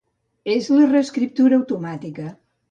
És 0.53 0.69
la 0.75 0.87
reescriptura 0.93 1.61
automàtica. 1.61 2.27